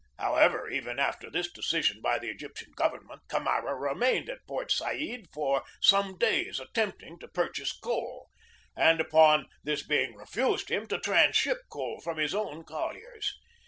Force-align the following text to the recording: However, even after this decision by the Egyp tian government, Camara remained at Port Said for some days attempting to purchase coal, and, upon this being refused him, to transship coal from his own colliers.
However, 0.17 0.67
even 0.67 0.97
after 0.97 1.29
this 1.29 1.51
decision 1.51 2.01
by 2.01 2.17
the 2.17 2.33
Egyp 2.33 2.55
tian 2.55 2.71
government, 2.71 3.21
Camara 3.27 3.75
remained 3.75 4.31
at 4.31 4.43
Port 4.47 4.71
Said 4.71 5.27
for 5.31 5.63
some 5.79 6.17
days 6.17 6.59
attempting 6.59 7.19
to 7.19 7.27
purchase 7.27 7.71
coal, 7.71 8.27
and, 8.75 8.99
upon 8.99 9.45
this 9.63 9.85
being 9.85 10.15
refused 10.15 10.71
him, 10.71 10.87
to 10.87 10.99
transship 10.99 11.59
coal 11.69 12.01
from 12.03 12.17
his 12.17 12.33
own 12.33 12.63
colliers. 12.63 13.31